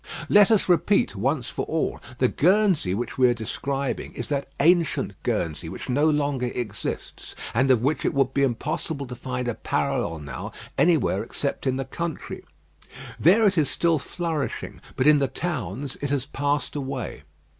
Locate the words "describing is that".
3.35-4.49